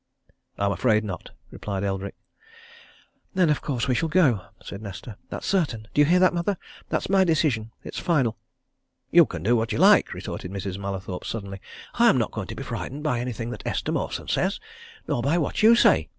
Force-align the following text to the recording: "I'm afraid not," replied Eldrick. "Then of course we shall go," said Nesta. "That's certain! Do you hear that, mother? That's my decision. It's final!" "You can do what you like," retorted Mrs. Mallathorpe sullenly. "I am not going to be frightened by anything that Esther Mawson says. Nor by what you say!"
"I'm 0.57 0.71
afraid 0.71 1.03
not," 1.03 1.29
replied 1.51 1.83
Eldrick. 1.83 2.15
"Then 3.35 3.51
of 3.51 3.61
course 3.61 3.87
we 3.87 3.93
shall 3.93 4.09
go," 4.09 4.45
said 4.59 4.81
Nesta. 4.81 5.15
"That's 5.29 5.45
certain! 5.45 5.89
Do 5.93 6.01
you 6.01 6.05
hear 6.05 6.17
that, 6.17 6.33
mother? 6.33 6.57
That's 6.89 7.07
my 7.07 7.23
decision. 7.23 7.69
It's 7.83 7.99
final!" 7.99 8.35
"You 9.11 9.27
can 9.27 9.43
do 9.43 9.55
what 9.55 9.71
you 9.71 9.77
like," 9.77 10.11
retorted 10.15 10.49
Mrs. 10.49 10.79
Mallathorpe 10.79 11.23
sullenly. 11.23 11.61
"I 11.93 12.09
am 12.09 12.17
not 12.17 12.31
going 12.31 12.47
to 12.47 12.55
be 12.55 12.63
frightened 12.63 13.03
by 13.03 13.19
anything 13.19 13.51
that 13.51 13.61
Esther 13.63 13.91
Mawson 13.91 14.27
says. 14.27 14.59
Nor 15.07 15.21
by 15.21 15.37
what 15.37 15.61
you 15.61 15.75
say!" 15.75 16.09